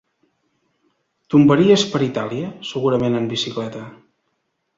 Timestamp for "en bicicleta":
3.21-3.85